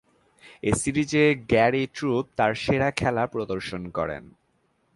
এ 0.63 0.71
সিরিজে 0.81 1.23
Gary 1.49 1.83
Troup 1.95 2.25
তার 2.37 2.53
সেরা 2.55 2.89
খেলা 2.91 3.23
প্রদর্শন 3.27 3.81
করেন। 3.89 4.23